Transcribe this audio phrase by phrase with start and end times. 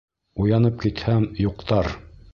[0.45, 1.95] Уянып китһәм, юҡтар...